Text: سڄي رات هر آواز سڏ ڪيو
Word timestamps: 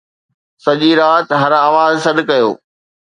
سڄي 0.63 0.91
رات 0.99 1.27
هر 1.41 1.51
آواز 1.67 1.93
سڏ 2.05 2.17
ڪيو 2.29 2.49